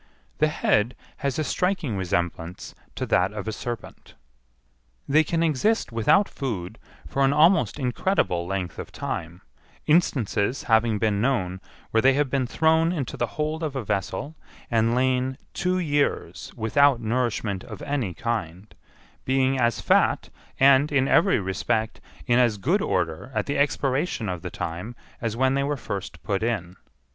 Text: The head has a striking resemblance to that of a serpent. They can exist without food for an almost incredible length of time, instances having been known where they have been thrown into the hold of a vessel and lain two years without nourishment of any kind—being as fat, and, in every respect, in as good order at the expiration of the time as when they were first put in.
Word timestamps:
The 0.39 0.47
head 0.47 0.95
has 1.17 1.37
a 1.37 1.43
striking 1.43 1.95
resemblance 1.95 2.73
to 2.95 3.05
that 3.05 3.31
of 3.33 3.47
a 3.47 3.51
serpent. 3.51 4.15
They 5.07 5.23
can 5.23 5.43
exist 5.43 5.91
without 5.91 6.27
food 6.27 6.79
for 7.05 7.23
an 7.23 7.33
almost 7.33 7.77
incredible 7.77 8.47
length 8.47 8.79
of 8.79 8.91
time, 8.91 9.43
instances 9.85 10.63
having 10.63 10.97
been 10.97 11.21
known 11.21 11.61
where 11.91 12.01
they 12.01 12.13
have 12.13 12.31
been 12.31 12.47
thrown 12.47 12.91
into 12.91 13.15
the 13.15 13.27
hold 13.37 13.61
of 13.61 13.75
a 13.75 13.83
vessel 13.83 14.35
and 14.71 14.95
lain 14.95 15.37
two 15.53 15.77
years 15.77 16.51
without 16.55 16.99
nourishment 16.99 17.63
of 17.63 17.83
any 17.83 18.15
kind—being 18.15 19.59
as 19.59 19.81
fat, 19.81 20.29
and, 20.59 20.91
in 20.91 21.07
every 21.07 21.39
respect, 21.39 22.01
in 22.25 22.39
as 22.39 22.57
good 22.57 22.81
order 22.81 23.31
at 23.35 23.45
the 23.45 23.59
expiration 23.59 24.29
of 24.29 24.41
the 24.41 24.49
time 24.49 24.95
as 25.21 25.37
when 25.37 25.53
they 25.53 25.61
were 25.63 25.77
first 25.77 26.23
put 26.23 26.41
in. 26.41 26.75